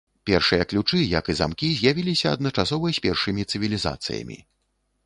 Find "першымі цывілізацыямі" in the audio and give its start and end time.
3.05-4.45